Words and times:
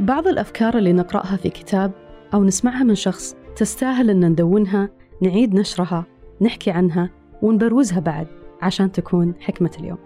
بعض 0.00 0.28
الأفكار 0.28 0.78
اللي 0.78 0.92
نقرأها 0.92 1.36
في 1.36 1.50
كتاب 1.50 1.92
أو 2.34 2.44
نسمعها 2.44 2.84
من 2.84 2.94
شخص 2.94 3.36
تستاهل 3.56 4.10
أن 4.10 4.28
ندونها 4.28 4.88
نعيد 5.22 5.54
نشرها 5.54 6.04
نحكي 6.40 6.70
عنها 6.70 7.10
ونبروزها 7.42 8.00
بعد 8.00 8.26
عشان 8.62 8.92
تكون 8.92 9.34
حكمة 9.40 9.70
اليوم. 9.78 9.98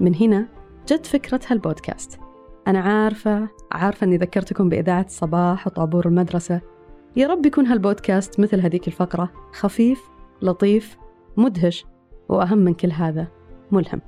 من 0.00 0.14
هنا 0.14 0.48
جت 0.88 1.06
فكرة 1.06 1.40
هالبودكاست. 1.46 2.20
أنا 2.66 2.80
عارفة 2.80 3.48
عارفة 3.72 4.04
أني 4.04 4.16
ذكرتكم 4.16 4.68
بإذاعة 4.68 5.04
الصباح 5.04 5.66
وطابور 5.66 6.06
المدرسة. 6.06 6.60
يا 7.16 7.26
رب 7.26 7.46
يكون 7.46 7.66
هالبودكاست 7.66 8.40
مثل 8.40 8.60
هذيك 8.60 8.86
الفقرة 8.88 9.32
خفيف 9.52 10.02
لطيف 10.42 10.96
مدهش 11.36 11.86
وأهم 12.32 12.58
من 12.58 12.74
كل 12.74 12.92
هذا 12.92 13.28
ملهم. 13.70 14.00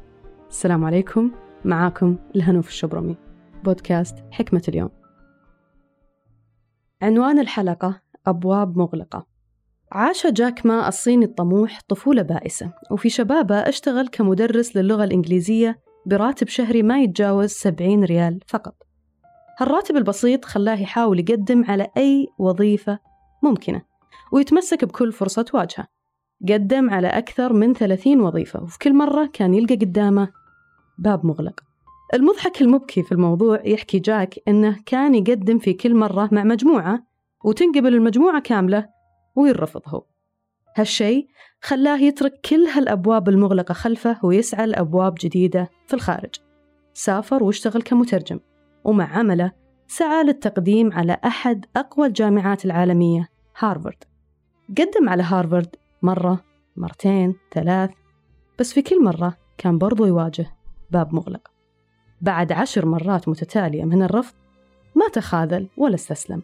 السلام 0.51 0.85
عليكم. 0.85 1.31
معاكم 1.65 2.17
الهنوف 2.37 2.69
الشبرمي. 2.69 3.17
بودكاست 3.65 4.25
حكمة 4.31 4.63
اليوم. 4.69 4.91
عنوان 7.03 7.39
الحلقة 7.39 8.01
أبواب 8.27 8.79
مغلقة. 8.79 9.27
عاش 9.93 10.27
جاك 10.27 10.67
ما 10.67 10.89
الصيني 10.89 11.25
الطموح 11.25 11.81
طفولة 11.89 12.23
بائسة 12.23 12.73
وفي 12.91 13.09
شبابه 13.09 13.57
اشتغل 13.57 14.09
كمدرس 14.09 14.77
للغة 14.77 15.05
الإنجليزية 15.05 15.81
براتب 16.07 16.49
شهري 16.49 16.83
ما 16.83 17.03
يتجاوز 17.03 17.51
70 17.51 18.05
ريال 18.05 18.41
فقط. 18.47 18.75
هالراتب 19.59 19.97
البسيط 19.97 20.45
خلاه 20.45 20.81
يحاول 20.81 21.21
يقدم 21.21 21.65
على 21.65 21.87
أي 21.97 22.29
وظيفة 22.39 22.99
ممكنة 23.43 23.83
ويتمسك 24.33 24.85
بكل 24.85 25.13
فرصة 25.13 25.43
تواجهه. 25.43 25.94
قدم 26.49 26.91
على 26.91 27.09
أكثر 27.09 27.53
من 27.53 27.75
30 27.75 28.21
وظيفة 28.21 28.63
وفي 28.63 28.79
كل 28.79 28.95
مرة 28.95 29.31
كان 29.33 29.55
يلقى 29.55 29.75
قدامه 29.75 30.29
باب 30.99 31.27
مغلق. 31.27 31.61
المضحك 32.15 32.63
المبكي 32.63 33.03
في 33.03 33.13
الموضوع 33.13 33.67
يحكي 33.67 33.99
جاك 33.99 34.35
إنه 34.49 34.79
كان 34.87 35.15
يقدم 35.15 35.59
في 35.59 35.73
كل 35.73 35.95
مرة 35.95 36.29
مع 36.33 36.45
مجموعة 36.45 37.03
وتنقبل 37.45 37.95
المجموعة 37.95 38.41
كاملة 38.41 38.89
ويرفض 39.37 39.83
هو 39.87 40.05
هالشي 40.77 41.29
خلاه 41.61 41.99
يترك 41.99 42.41
كل 42.51 42.67
هالأبواب 42.67 43.29
المغلقة 43.29 43.73
خلفه 43.73 44.19
ويسعى 44.23 44.67
لأبواب 44.67 45.15
جديدة 45.21 45.71
في 45.87 45.95
الخارج. 45.95 46.35
سافر 46.95 47.43
واشتغل 47.43 47.83
كمترجم 47.83 48.41
ومع 48.85 49.19
عمله 49.19 49.53
سعى 49.87 50.25
للتقديم 50.25 50.93
على 50.93 51.19
أحد 51.25 51.67
أقوى 51.77 52.07
الجامعات 52.07 52.65
العالمية 52.65 53.29
هارفارد 53.59 54.05
قدم 54.79 55.09
على 55.09 55.23
هارفارد 55.23 55.77
مرة 56.05 56.45
مرتين 56.77 57.35
ثلاث 57.53 57.91
بس 58.59 58.73
في 58.73 58.83
كل 58.83 59.05
مرة 59.05 59.37
كان 59.59 59.79
برضو 59.79 60.07
يواجه 60.07 60.47
باب 60.91 61.15
مغلق 61.15 61.51
بعد 62.21 62.53
عشر 62.53 62.87
مرات 62.87 63.29
متتالية 63.29 63.85
من 63.85 64.03
الرفض 64.03 64.35
ما 64.95 65.09
تخاذل 65.09 65.69
ولا 65.77 65.95
استسلم 65.95 66.43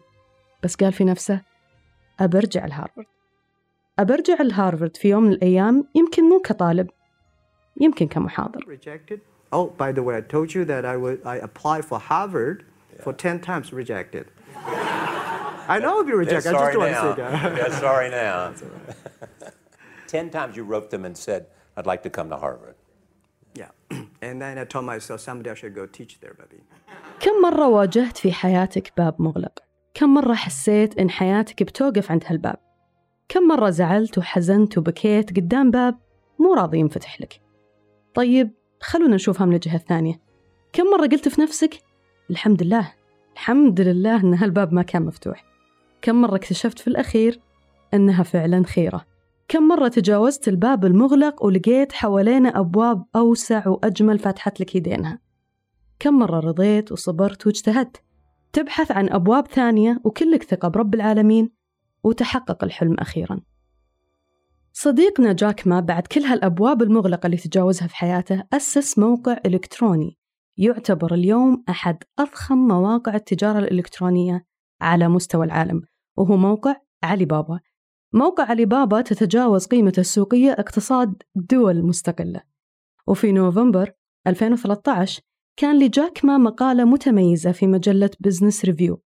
بس 0.63 0.75
قال 0.75 0.93
في 0.93 1.03
نفسه 1.03 1.41
أبرجع 2.19 2.65
لهارفارد 2.65 3.05
أبرجع 3.99 4.41
لهارفارد 4.41 4.97
في 4.97 5.09
يوم 5.09 5.23
من 5.23 5.31
الأيام 5.31 5.87
يمكن 5.95 6.29
مو 6.29 6.39
كطالب 6.39 6.89
يمكن 7.81 8.07
كمحاضر 8.07 8.77
Oh, 9.53 9.67
by 9.83 9.91
the 9.91 10.01
way, 10.01 10.15
I 10.15 10.21
told 10.21 10.49
you 10.55 10.63
that 10.71 10.85
I 10.85 10.95
would 11.03 11.19
I 11.25 11.35
applied 11.47 11.83
for 11.83 11.99
Harvard 11.99 12.63
for 13.03 13.11
10 13.11 13.41
times 13.41 13.73
rejected. 13.73 14.25
I 15.67 15.79
know 15.79 15.97
I'll 15.97 16.05
be 16.05 16.13
rejected. 16.13 16.55
I 16.55 16.59
just 16.59 16.73
don't 16.73 16.77
want 16.79 16.93
to 16.93 17.01
say 17.01 17.13
that. 17.21 17.57
yeah, 17.57 17.79
sorry 17.79 18.09
now. 18.09 18.53
Ten 20.17 20.29
times 20.29 20.53
you 20.57 20.63
wrote 20.71 20.89
them 20.93 21.03
and 21.07 21.15
said, 21.25 21.41
I'd 21.77 21.89
like 21.91 22.03
to 22.07 22.11
come 22.17 22.27
to 22.33 22.37
Harvard. 22.45 22.75
Yeah. 23.61 23.71
And 24.27 24.35
then 24.41 24.57
I 24.63 24.65
told 24.73 24.85
myself 24.93 25.19
someday 25.21 25.51
I 25.51 25.57
should 25.61 25.75
go 25.81 25.85
teach 25.97 26.19
there, 26.21 26.35
maybe. 26.39 26.61
كم 27.19 27.41
مرة 27.41 27.67
واجهت 27.67 28.17
في 28.17 28.31
حياتك 28.31 28.93
باب 28.97 29.21
مغلق؟ 29.21 29.59
كم 29.93 30.13
مرة 30.13 30.33
حسيت 30.33 30.99
إن 30.99 31.09
حياتك 31.09 31.63
بتوقف 31.63 32.11
عند 32.11 32.23
هالباب؟ 32.27 32.55
كم 33.29 33.47
مرة 33.47 33.69
زعلت 33.69 34.17
وحزنت 34.17 34.77
وبكيت 34.77 35.29
قدام 35.29 35.71
باب 35.71 35.99
مو 36.39 36.53
راضي 36.53 36.79
ينفتح 36.79 37.21
لك؟ 37.21 37.41
طيب 38.13 38.51
خلونا 38.81 39.15
نشوفها 39.15 39.45
من 39.45 39.55
الجهة 39.55 39.75
الثانية 39.75 40.21
كم 40.73 40.83
مرة 40.83 41.07
قلت 41.07 41.27
في 41.27 41.41
نفسك 41.41 41.77
الحمد 42.29 42.63
لله 42.63 42.93
الحمد 43.33 43.81
لله 43.81 44.15
إن 44.15 44.33
هالباب 44.33 44.73
ما 44.73 44.81
كان 44.81 45.01
مفتوح 45.01 45.43
كم 46.01 46.21
مرة 46.21 46.35
اكتشفت 46.35 46.79
في 46.79 46.87
الأخير 46.87 47.39
إنها 47.93 48.23
فعلا 48.23 48.63
خيرة 48.65 49.10
كم 49.51 49.67
مرة 49.67 49.87
تجاوزت 49.87 50.47
الباب 50.47 50.85
المغلق 50.85 51.45
ولقيت 51.45 51.93
حوالينا 51.93 52.59
أبواب 52.59 53.05
أوسع 53.15 53.67
وأجمل 53.67 54.19
فتحت 54.19 54.59
لك 54.59 54.75
يدينها؟ 54.75 55.19
كم 55.99 56.13
مرة 56.19 56.39
رضيت 56.39 56.91
وصبرت 56.91 57.47
واجتهدت؟ 57.47 58.03
تبحث 58.53 58.91
عن 58.91 59.09
أبواب 59.09 59.47
ثانية 59.47 60.01
وكلك 60.03 60.43
ثقة 60.43 60.67
برب 60.67 60.95
العالمين 60.95 61.49
وتحقق 62.03 62.63
الحلم 62.63 62.95
أخيرا. 62.99 63.39
صديقنا 64.73 65.33
جاك 65.33 65.67
ما 65.67 65.79
بعد 65.79 66.07
كل 66.07 66.21
هالأبواب 66.21 66.81
المغلقة 66.81 67.25
اللي 67.25 67.37
تجاوزها 67.37 67.87
في 67.87 67.95
حياته 67.95 68.43
أسس 68.53 68.99
موقع 68.99 69.37
إلكتروني 69.45 70.17
يعتبر 70.57 71.13
اليوم 71.13 71.63
أحد 71.69 72.03
أضخم 72.19 72.57
مواقع 72.57 73.15
التجارة 73.15 73.59
الإلكترونية 73.59 74.45
على 74.81 75.07
مستوى 75.07 75.45
العالم 75.45 75.81
وهو 76.17 76.37
موقع 76.37 76.75
علي 77.03 77.25
بابا. 77.25 77.59
موقع 78.13 78.43
علي 78.43 78.65
بابا 78.65 79.01
تتجاوز 79.01 79.65
قيمته 79.65 79.99
السوقية 79.99 80.51
اقتصاد 80.51 81.23
دول 81.35 81.85
مستقلة. 81.85 82.41
وفي 83.07 83.31
نوفمبر 83.31 83.91
2013 84.27 85.21
كان 85.59 85.79
لجاك 85.79 86.25
ما 86.25 86.37
مقالة 86.37 86.85
متميزة 86.85 87.51
في 87.51 87.67
مجلة 87.67 88.09
Business 88.19 88.65
Review 88.65 89.03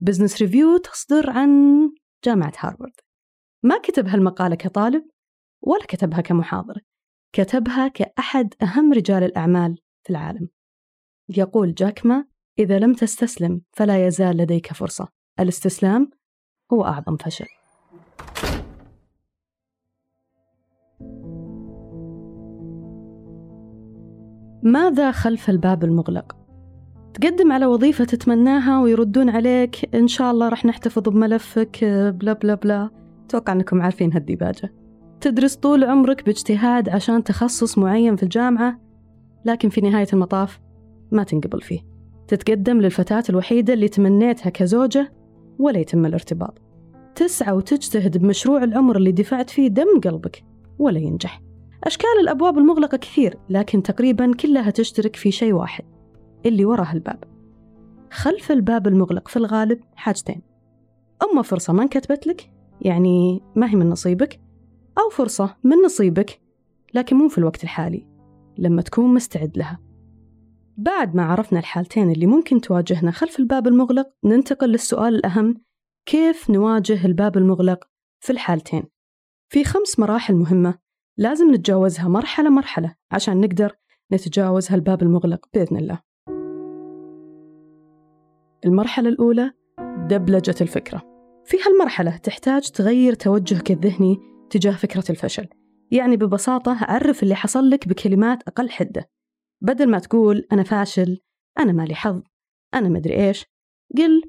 Business 0.00 0.42
Review 0.42 0.76
تصدر 0.76 1.30
عن 1.30 1.50
جامعة 2.24 2.52
هارفارد. 2.58 2.92
ما 3.62 3.78
كتب 3.78 4.08
هالمقالة 4.08 4.54
كطالب 4.54 5.04
ولا 5.62 5.84
كتبها 5.88 6.20
كمحاضر 6.20 6.80
كتبها 7.32 7.88
كأحد 7.88 8.54
أهم 8.62 8.92
رجال 8.92 9.22
الأعمال 9.22 9.78
في 10.04 10.10
العالم. 10.10 10.48
يقول 11.28 11.74
جاكما 11.74 12.26
إذا 12.58 12.78
لم 12.78 12.94
تستسلم 12.94 13.62
فلا 13.72 14.06
يزال 14.06 14.36
لديك 14.36 14.72
فرصة. 14.72 15.08
الاستسلام 15.40 16.10
هو 16.72 16.84
أعظم 16.84 17.16
فشل. 17.16 17.63
ماذا 24.64 25.10
خلف 25.10 25.50
الباب 25.50 25.84
المغلق؟ 25.84 26.36
تقدم 27.14 27.52
على 27.52 27.66
وظيفة 27.66 28.04
تتمناها 28.04 28.82
ويردون 28.82 29.28
عليك 29.28 29.94
إن 29.94 30.08
شاء 30.08 30.30
الله 30.30 30.48
رح 30.48 30.64
نحتفظ 30.64 31.02
بملفك 31.02 31.84
بلا 32.20 32.32
بلا 32.32 32.54
بلا. 32.54 32.90
أتوقع 33.26 33.52
أنكم 33.52 33.82
عارفين 33.82 34.12
هالديباجة 34.12 34.72
تدرس 35.20 35.56
طول 35.56 35.84
عمرك 35.84 36.24
باجتهاد 36.24 36.88
عشان 36.88 37.24
تخصص 37.24 37.78
معين 37.78 38.16
في 38.16 38.22
الجامعة 38.22 38.80
لكن 39.44 39.68
في 39.68 39.80
نهاية 39.80 40.06
المطاف 40.12 40.60
ما 41.12 41.24
تنقبل 41.24 41.60
فيه. 41.60 41.80
تتقدم 42.28 42.80
للفتاة 42.80 43.24
الوحيدة 43.30 43.72
اللي 43.72 43.88
تمنيتها 43.88 44.50
كزوجة 44.50 45.12
ولا 45.58 45.78
يتم 45.78 46.06
الارتباط. 46.06 46.62
تسعى 47.14 47.52
وتجتهد 47.52 48.18
بمشروع 48.18 48.64
العمر 48.64 48.96
اللي 48.96 49.12
دفعت 49.12 49.50
فيه 49.50 49.68
دم 49.68 50.00
قلبك 50.04 50.44
ولا 50.78 50.98
ينجح. 50.98 51.43
أشكال 51.84 52.20
الأبواب 52.20 52.58
المغلقة 52.58 52.96
كثير 52.96 53.38
لكن 53.48 53.82
تقريبا 53.82 54.34
كلها 54.34 54.70
تشترك 54.70 55.16
في 55.16 55.30
شيء 55.30 55.52
واحد 55.52 55.84
اللي 56.46 56.64
وراء 56.64 56.92
الباب. 56.92 57.24
خلف 58.10 58.52
الباب 58.52 58.86
المغلق 58.86 59.28
في 59.28 59.36
الغالب 59.36 59.80
حاجتين. 59.96 60.42
أما 61.22 61.42
فرصة 61.42 61.72
ما 61.72 61.82
انكتبت 61.82 62.26
لك 62.26 62.50
يعني 62.80 63.42
ما 63.56 63.70
هي 63.70 63.74
من 63.74 63.88
نصيبك 63.88 64.40
أو 64.98 65.10
فرصة 65.10 65.56
من 65.64 65.76
نصيبك 65.76 66.40
لكن 66.94 67.16
مو 67.16 67.28
في 67.28 67.38
الوقت 67.38 67.64
الحالي 67.64 68.06
لما 68.58 68.82
تكون 68.82 69.14
مستعد 69.14 69.58
لها. 69.58 69.80
بعد 70.76 71.14
ما 71.14 71.24
عرفنا 71.24 71.58
الحالتين 71.58 72.10
اللي 72.10 72.26
ممكن 72.26 72.60
تواجهنا 72.60 73.10
خلف 73.10 73.38
الباب 73.38 73.66
المغلق 73.66 74.10
ننتقل 74.24 74.68
للسؤال 74.68 75.14
الأهم 75.14 75.54
كيف 76.06 76.50
نواجه 76.50 77.06
الباب 77.06 77.36
المغلق 77.36 77.84
في 78.20 78.32
الحالتين؟ 78.32 78.84
في 79.48 79.64
خمس 79.64 79.98
مراحل 79.98 80.34
مهمة 80.34 80.83
لازم 81.18 81.54
نتجاوزها 81.54 82.08
مرحلة 82.08 82.50
مرحلة 82.50 82.94
عشان 83.10 83.40
نقدر 83.40 83.76
نتجاوز 84.12 84.70
هالباب 84.70 85.02
المغلق 85.02 85.46
بإذن 85.54 85.76
الله. 85.76 86.00
المرحلة 88.64 89.08
الأولى 89.08 89.52
دبلجة 90.08 90.54
الفكرة. 90.60 91.02
في 91.44 91.56
هالمرحلة 91.66 92.16
تحتاج 92.16 92.70
تغير 92.70 93.14
توجهك 93.14 93.70
الذهني 93.70 94.18
تجاه 94.50 94.72
فكرة 94.72 95.04
الفشل. 95.10 95.48
يعني 95.90 96.16
ببساطة 96.16 96.78
عرف 96.80 97.22
اللي 97.22 97.34
حصل 97.34 97.70
لك 97.70 97.88
بكلمات 97.88 98.42
أقل 98.42 98.70
حدة. 98.70 99.10
بدل 99.60 99.90
ما 99.90 99.98
تقول 99.98 100.46
أنا 100.52 100.62
فاشل 100.62 101.20
أنا 101.58 101.72
مالي 101.72 101.94
حظ 101.94 102.22
أنا 102.74 102.88
مدري 102.88 103.28
إيش 103.28 103.46
قل 103.96 104.22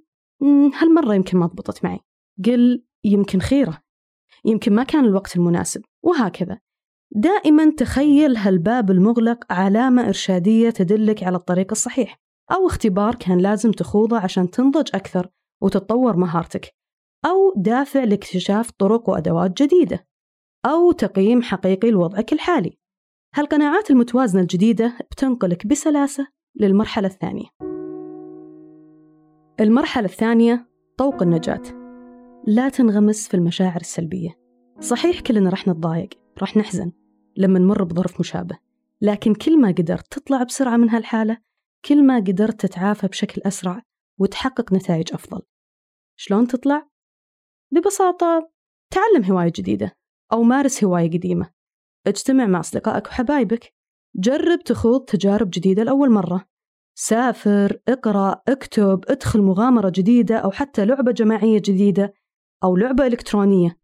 هالمرة 0.82 1.14
يمكن 1.14 1.38
ما 1.38 1.46
ضبطت 1.46 1.84
معي. 1.84 2.00
قل 2.46 2.86
يمكن 3.04 3.40
خيرة. 3.40 3.82
يمكن 4.46 4.74
ما 4.74 4.84
كان 4.84 5.06
الوقت 5.06 5.36
المناسب 5.36 5.82
وهكذا. 6.04 6.60
دائما 7.16 7.72
تخيل 7.78 8.38
هالباب 8.38 8.92
المغلق 8.92 9.54
علامة 9.54 10.08
إرشادية 10.08 10.70
تدلك 10.70 11.24
على 11.24 11.38
الطريق 11.38 11.68
الصحيح 11.72 12.20
أو 12.52 12.68
اختبار 12.68 13.16
كان 13.16 13.38
لازم 13.38 13.72
تخوضه 13.72 14.20
عشان 14.20 14.50
تنضج 14.50 14.90
أكثر 14.94 15.30
وتتطور 15.62 16.18
مهارتك 16.18 16.76
أو 17.26 17.54
دافع 17.56 18.04
لاكتشاف 18.04 18.72
طرق 18.72 19.10
وأدوات 19.10 19.62
جديدة 19.62 20.08
أو 20.66 20.92
تقييم 20.92 21.42
حقيقي 21.42 21.92
لوضعك 21.92 22.34
الحالي. 22.34 22.78
هالقناعات 23.36 23.92
المتوازنة 23.92 24.42
الجديدة 24.42 24.98
بتنقلك 25.12 25.68
بسلاسة 25.68 26.28
للمرحلة 26.56 27.08
الثانية. 27.08 27.46
المرحلة 29.60 30.06
الثانية 30.06 30.70
طوق 30.98 31.22
النجاة. 31.22 31.62
لا 32.48 32.70
تنغمس 32.70 33.28
في 33.28 33.34
المشاعر 33.34 33.82
السلبية. 33.82 34.30
صحيح 34.80 35.20
كلنا 35.20 35.50
رح 35.50 35.68
نتضايق 35.68 36.10
رح 36.42 36.58
نحزن 36.58 36.92
لما 37.38 37.60
نمر 37.60 37.84
بظرف 37.84 38.20
مشابه. 38.20 38.58
لكن 39.02 39.34
كل 39.34 39.62
ما 39.62 39.68
قدرت 39.68 40.14
تطلع 40.14 40.44
بسرعة 40.44 40.78
من 40.78 40.90
هالحالة 40.90 41.38
كل 41.86 42.04
ما 42.04 42.16
قدرت 42.16 42.66
تتعافى 42.66 43.08
بشكل 43.08 43.42
أسرع 43.46 43.82
وتحقق 44.20 44.74
نتائج 44.74 45.14
أفضل. 45.14 45.42
شلون 46.16 46.48
تطلع؟ 46.48 46.90
ببساطة 47.72 48.52
تعلم 48.94 49.24
هواية 49.24 49.52
جديدة 49.56 49.98
أو 50.34 50.44
مارس 50.44 50.84
هواية 50.84 51.10
قديمة. 51.12 51.52
اجتمع 52.08 52.46
مع 52.46 52.60
أصدقائك 52.60 53.08
وحبايبك. 53.08 53.74
جرب 54.16 54.60
تخوض 54.60 55.06
تجارب 55.06 55.50
جديدة 55.50 55.84
لأول 55.84 56.12
مرة. 56.12 56.46
سافر 56.98 57.80
اقرأ 57.88 58.42
اكتب 58.48 59.04
ادخل 59.08 59.42
مغامرة 59.42 59.92
جديدة 59.96 60.38
أو 60.38 60.52
حتى 60.52 60.86
لعبة 60.86 61.12
جماعية 61.12 61.62
جديدة 61.66 62.14
أو 62.64 62.76
لعبة 62.76 63.08
إلكترونية. 63.08 63.80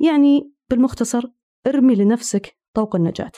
يعني 0.00 0.52
بالمختصر 0.70 1.24
ارمي 1.66 1.94
لنفسك 1.94 2.56
طوق 2.74 2.96
النجاة. 2.96 3.32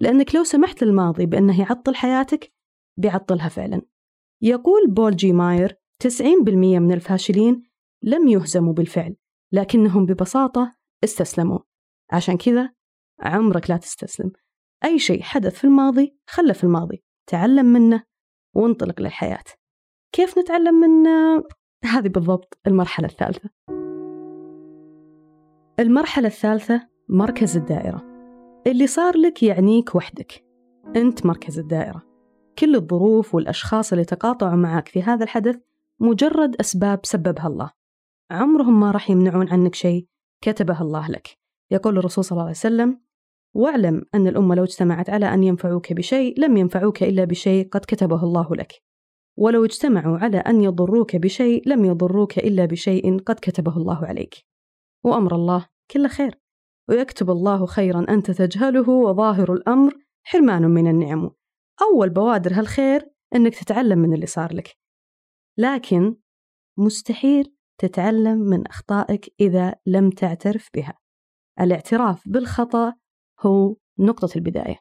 لأنك 0.00 0.34
لو 0.34 0.44
سمحت 0.44 0.84
للماضي 0.84 1.26
بأنه 1.26 1.60
يعطل 1.60 1.94
حياتك 1.94 2.52
بيعطلها 2.96 3.48
فعلا. 3.48 3.82
يقول 4.42 4.90
بول 4.90 5.16
جي 5.16 5.32
ماير 5.32 5.76
90% 5.98 6.78
من 6.78 6.92
الفاشلين 6.92 7.62
لم 8.02 8.28
يهزموا 8.28 8.72
بالفعل 8.72 9.16
لكنهم 9.52 10.06
ببساطة 10.06 10.76
استسلموا. 11.04 11.58
عشان 12.12 12.36
كذا 12.36 12.72
عمرك 13.20 13.70
لا 13.70 13.76
تستسلم. 13.76 14.32
أي 14.84 14.98
شيء 14.98 15.22
حدث 15.22 15.58
في 15.58 15.64
الماضي 15.64 16.18
خله 16.26 16.52
في 16.52 16.64
الماضي. 16.64 17.04
تعلم 17.26 17.66
منه 17.66 18.04
وانطلق 18.54 19.00
للحياة. 19.00 19.44
كيف 20.12 20.38
نتعلم 20.38 20.74
منه؟ 20.74 21.44
هذه 21.84 22.08
بالضبط 22.08 22.58
المرحلة 22.66 23.06
الثالثة. 23.06 23.50
المرحلة 25.80 26.26
الثالثة 26.26 26.88
مركز 27.08 27.56
الدائرة. 27.56 28.09
اللي 28.66 28.86
صار 28.86 29.16
لك 29.16 29.42
يعنيك 29.42 29.94
وحدك. 29.94 30.44
أنت 30.96 31.26
مركز 31.26 31.58
الدائرة. 31.58 32.02
كل 32.58 32.76
الظروف 32.76 33.34
والأشخاص 33.34 33.92
اللي 33.92 34.04
تقاطعوا 34.04 34.56
معك 34.56 34.88
في 34.88 35.02
هذا 35.02 35.24
الحدث 35.24 35.56
مجرد 36.00 36.56
أسباب 36.56 37.00
سببها 37.02 37.46
الله. 37.46 37.70
عمرهم 38.30 38.80
ما 38.80 38.90
راح 38.90 39.10
يمنعون 39.10 39.48
عنك 39.48 39.74
شيء 39.74 40.06
كتبه 40.40 40.80
الله 40.82 41.08
لك. 41.08 41.38
يقول 41.70 41.98
الرسول 41.98 42.24
صلى 42.24 42.32
الله 42.32 42.42
عليه 42.42 42.50
وسلم 42.50 43.00
واعلم 43.54 44.04
أن 44.14 44.26
الأمة 44.26 44.54
لو 44.54 44.64
اجتمعت 44.64 45.10
على 45.10 45.34
أن 45.34 45.42
ينفعوك 45.42 45.92
بشيء 45.92 46.40
لم 46.40 46.56
ينفعوك 46.56 47.02
إلا 47.02 47.24
بشيء 47.24 47.68
قد 47.68 47.80
كتبه 47.80 48.24
الله 48.24 48.56
لك. 48.56 48.72
ولو 49.36 49.64
اجتمعوا 49.64 50.18
على 50.18 50.38
أن 50.38 50.60
يضروك 50.60 51.16
بشيء 51.16 51.68
لم 51.68 51.84
يضروك 51.84 52.38
إلا 52.38 52.64
بشيء 52.64 53.18
قد 53.18 53.34
كتبه 53.42 53.76
الله 53.76 54.06
عليك. 54.06 54.34
وأمر 55.04 55.34
الله 55.34 55.66
كل 55.90 56.08
خير. 56.08 56.39
ويكتب 56.90 57.30
الله 57.30 57.66
خيرا 57.66 58.06
أنت 58.08 58.30
تجهله 58.30 58.88
وظاهر 58.88 59.52
الأمر 59.52 59.94
حرمان 60.22 60.62
من 60.62 60.88
النعم. 60.90 61.30
أول 61.82 62.10
بوادر 62.10 62.52
هالخير 62.52 63.10
أنك 63.34 63.54
تتعلم 63.54 63.98
من 63.98 64.14
اللي 64.14 64.26
صار 64.26 64.54
لك. 64.54 64.76
لكن 65.58 66.16
مستحيل 66.78 67.54
تتعلم 67.78 68.38
من 68.38 68.66
أخطائك 68.66 69.34
إذا 69.40 69.74
لم 69.86 70.10
تعترف 70.10 70.68
بها. 70.74 70.98
الاعتراف 71.60 72.28
بالخطأ 72.28 72.94
هو 73.40 73.76
نقطة 73.98 74.28
البداية. 74.36 74.76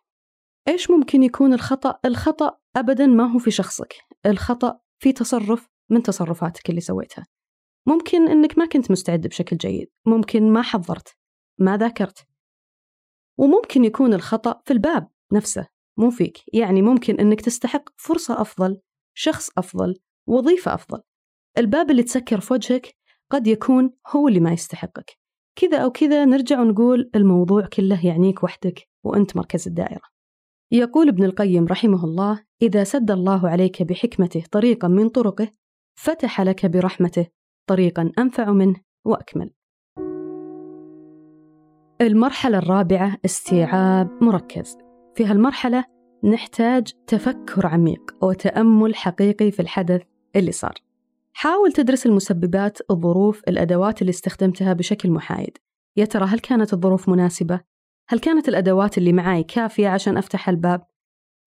إيش 0.67 0.91
ممكن 0.91 1.23
يكون 1.23 1.53
الخطأ؟ 1.53 1.99
الخطأ 2.05 2.57
أبدا 2.75 3.05
ما 3.05 3.33
هو 3.33 3.39
في 3.39 3.51
شخصك. 3.51 3.93
الخطأ 4.25 4.79
في 5.01 5.13
تصرف 5.13 5.67
من 5.89 6.03
تصرفاتك 6.03 6.69
اللي 6.69 6.81
سويتها. 6.81 7.25
ممكن 7.87 8.29
أنك 8.29 8.57
ما 8.57 8.65
كنت 8.65 8.91
مستعد 8.91 9.27
بشكل 9.27 9.57
جيد. 9.57 9.87
ممكن 10.05 10.53
ما 10.53 10.61
حضرت. 10.61 11.15
ما 11.59 11.77
ذاكرت 11.77 12.27
وممكن 13.39 13.85
يكون 13.85 14.13
الخطأ 14.13 14.61
في 14.65 14.73
الباب 14.73 15.07
نفسه 15.33 15.67
مو 15.97 16.09
فيك. 16.09 16.37
يعني 16.53 16.81
ممكن 16.81 17.19
أنك 17.19 17.41
تستحق 17.41 17.89
فرصة 17.97 18.41
أفضل 18.41 18.81
شخص 19.13 19.49
أفضل 19.57 19.95
وظيفة 20.27 20.73
أفضل. 20.73 21.01
الباب 21.57 21.91
اللي 21.91 22.03
تسكر 22.03 22.39
في 22.39 22.53
وجهك 22.53 22.95
قد 23.31 23.47
يكون 23.47 23.93
هو 24.07 24.27
اللي 24.27 24.39
ما 24.39 24.53
يستحقك. 24.53 25.19
كذا 25.55 25.77
أو 25.77 25.91
كذا 25.91 26.25
نرجع 26.25 26.61
ونقول 26.61 27.09
الموضوع 27.15 27.65
كله 27.65 28.05
يعنيك 28.05 28.43
وحدك 28.43 28.89
وأنت 29.03 29.37
مركز 29.37 29.67
الدائرة. 29.67 30.01
يقول 30.71 31.07
ابن 31.07 31.23
القيم 31.23 31.65
رحمه 31.65 32.05
الله 32.05 32.45
إذا 32.61 32.83
سد 32.83 33.11
الله 33.11 33.49
عليك 33.49 33.83
بحكمته 33.83 34.43
طريقا 34.51 34.87
من 34.87 35.09
طرقه 35.09 35.51
فتح 35.99 36.41
لك 36.41 36.65
برحمته 36.65 37.27
طريقا 37.69 38.11
أنفع 38.19 38.51
منه 38.51 38.81
وأكمل. 39.05 39.53
المرحلة 42.01 42.57
الرابعة 42.57 43.17
استيعاب 43.25 44.23
مركز 44.23 44.77
في 45.15 45.25
هالمرحلة 45.25 45.85
نحتاج 46.23 46.87
تفكر 47.07 47.67
عميق 47.67 48.15
وتأمل 48.21 48.95
حقيقي 48.95 49.51
في 49.51 49.59
الحدث 49.59 50.01
اللي 50.35 50.51
صار 50.51 50.73
حاول 51.33 51.71
تدرس 51.71 52.05
المسببات 52.05 52.77
الظروف 52.91 53.41
الأدوات 53.47 54.01
اللي 54.01 54.09
استخدمتها 54.09 54.73
بشكل 54.73 55.11
محايد 55.11 55.57
يا 55.97 56.05
ترى 56.05 56.25
هل 56.25 56.39
كانت 56.39 56.73
الظروف 56.73 57.09
مناسبة؟ 57.09 57.61
هل 58.09 58.19
كانت 58.19 58.49
الأدوات 58.49 58.97
اللي 58.97 59.13
معاي 59.13 59.43
كافية 59.43 59.87
عشان 59.87 60.17
أفتح 60.17 60.49
الباب؟ 60.49 60.81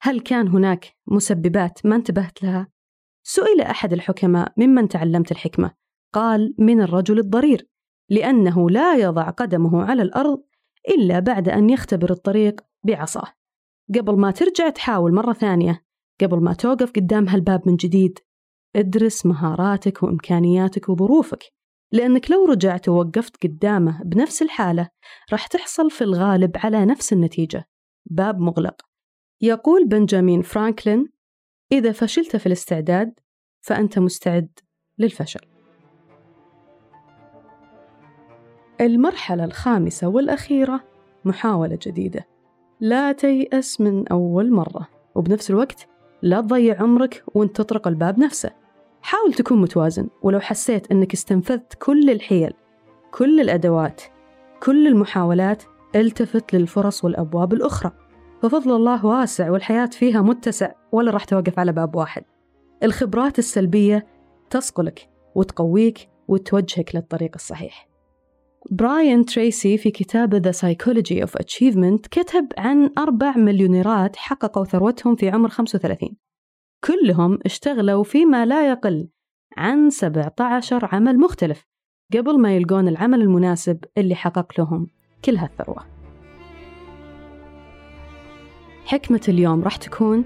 هل 0.02 0.20
كان 0.20 0.49
هناك 0.49 0.96
مسببات 1.06 1.87
ما 1.87 1.96
انتبهت 1.96 2.43
لها؟ 2.43 2.69
سئل 3.22 3.60
أحد 3.60 3.93
الحكماء 3.93 4.52
ممن 4.56 4.88
تعلمت 4.88 5.32
الحكمة 5.32 5.70
قال 6.12 6.54
من 6.58 6.81
الرجل 6.81 7.19
الضرير 7.19 7.71
لأنه 8.12 8.70
لا 8.70 8.94
يضع 8.94 9.31
قدمه 9.31 9.82
على 9.82 10.03
الأرض 10.03 10.43
إلا 10.88 11.19
بعد 11.19 11.49
أن 11.49 11.70
يختبر 11.70 12.11
الطريق 12.11 12.61
بعصاه. 12.85 13.26
قبل 13.94 14.17
ما 14.19 14.31
ترجع 14.31 14.69
تحاول 14.69 15.14
مرة 15.14 15.33
ثانية. 15.33 15.85
قبل 16.21 16.42
ما 16.42 16.52
توقف 16.52 16.90
قدام 16.90 17.28
هالباب 17.28 17.69
من 17.69 17.76
جديد. 17.76 18.19
ادرس 18.76 19.26
مهاراتك 19.26 20.02
وإمكانياتك 20.02 20.88
وظروفك. 20.88 21.45
لأنك 21.92 22.31
لو 22.31 22.45
رجعت 22.45 22.88
ووقفت 22.88 23.47
قدامه 23.47 24.02
بنفس 24.04 24.42
الحالة 24.42 24.88
راح 25.33 25.47
تحصل 25.47 25.90
في 25.90 26.04
الغالب 26.04 26.57
على 26.57 26.85
نفس 26.85 27.12
النتيجة. 27.12 27.64
باب 28.07 28.40
مغلق. 28.40 28.83
يقول 29.40 29.88
بنجامين 29.88 30.42
فرانكلين 30.42 31.12
إذا 31.73 31.92
فشلت 31.92 32.37
في 32.37 32.47
الاستعداد 32.47 33.21
فأنت 33.61 33.99
مستعد 33.99 34.59
للفشل. 34.99 35.51
المرحلة 38.81 39.45
الخامسة 39.45 40.09
والأخيرة 40.09 40.81
محاولة 41.25 41.79
جديدة. 41.83 42.26
لا 42.81 43.12
تيأس 43.12 43.81
من 43.81 44.09
أول 44.09 44.52
مرة 44.52 44.88
وبنفس 45.14 45.50
الوقت 45.50 45.88
لا 46.23 46.41
تضيع 46.41 46.83
عمرك 46.83 47.25
وأنت 47.35 47.57
تطرق 47.57 47.88
الباب 47.88 48.19
نفسه. 48.19 48.50
حاول 49.02 49.35
تكون 49.35 49.61
متوازن 49.61 50.09
ولو 50.23 50.41
حسيت 50.41 50.91
أنك 50.91 51.12
استنفذت 51.12 51.75
كل 51.75 52.11
الحيل 52.11 52.52
كل 53.11 53.41
الأدوات 53.41 54.02
كل 54.62 54.87
المحاولات 54.87 55.62
التفت 55.97 56.55
للفرص 56.55 57.05
والأبواب 57.05 57.52
الأخرى. 57.52 57.93
ففضل 58.43 58.76
الله 58.76 59.07
واسع 59.07 59.50
والحياة 59.50 59.87
فيها 59.87 60.23
متسع 60.23 60.73
ولا 60.93 61.11
راح 61.11 61.25
توقف 61.25 61.59
على 61.59 61.73
باب 61.73 61.95
واحد. 61.95 62.25
الخبرات 62.83 63.38
السلبية 63.38 64.07
تصقلك 64.50 65.09
وتقويك 65.35 66.09
وتوجهك 66.29 66.95
للطريق 66.95 67.31
الصحيح. 67.35 67.91
براين 68.71 69.25
تريسي 69.25 69.78
في 69.78 69.90
كتابه 69.90 70.50
The 70.50 70.54
Psychology 70.54 71.26
of 71.26 71.31
Achievement 71.31 72.09
كتب 72.11 72.49
عن 72.59 72.90
أربع 72.99 73.37
مليونيرات 73.37 74.16
حققوا 74.16 74.64
ثروتهم 74.64 75.16
في 75.16 75.31
عمر 75.31 75.49
35 75.49 76.16
كلهم 76.85 77.38
اشتغلوا 77.45 78.04
فيما 78.04 78.47
لا 78.47 78.71
يقل 78.71 79.09
عن 79.57 79.90
17 79.90 80.88
عمل 80.92 81.19
مختلف 81.19 81.64
قبل 82.12 82.40
ما 82.40 82.57
يلقون 82.57 82.88
العمل 82.88 83.21
المناسب 83.23 83.85
اللي 83.99 84.14
حقق 84.14 84.61
لهم 84.61 84.87
كل 85.25 85.37
هالثروة. 85.37 85.85
حكمة 88.85 89.21
اليوم 89.28 89.62
راح 89.62 89.76
تكون 89.76 90.25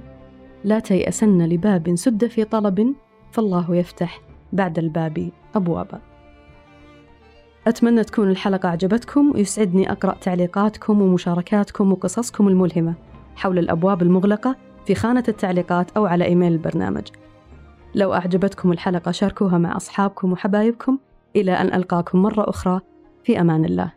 لا 0.64 0.78
تيأسن 0.78 1.42
لباب 1.42 1.94
سد 1.94 2.26
في 2.26 2.44
طلب 2.44 2.94
فالله 3.30 3.76
يفتح 3.76 4.20
بعد 4.52 4.78
الباب 4.78 5.30
أبوابا 5.54 6.15
أتمنى 7.66 8.04
تكون 8.04 8.30
الحلقة 8.30 8.68
عجبتكم 8.68 9.32
ويسعدني 9.34 9.92
أقرأ 9.92 10.14
تعليقاتكم 10.20 11.02
ومشاركاتكم 11.02 11.92
وقصصكم 11.92 12.48
الملهمة 12.48 12.94
حول 13.36 13.58
الأبواب 13.58 14.02
المغلقة 14.02 14.56
في 14.86 14.94
خانة 14.94 15.24
التعليقات 15.28 15.90
أو 15.96 16.06
على 16.06 16.24
إيميل 16.24 16.52
البرنامج. 16.52 17.08
لو 17.94 18.14
أعجبتكم 18.14 18.72
الحلقة 18.72 19.10
شاركوها 19.10 19.58
مع 19.58 19.76
أصحابكم 19.76 20.32
وحبايبكم. 20.32 20.98
إلى 21.36 21.52
أن 21.52 21.74
ألقاكم 21.74 22.22
مرة 22.22 22.50
أخرى. 22.50 22.80
في 23.24 23.40
أمان 23.40 23.64
الله. 23.64 23.92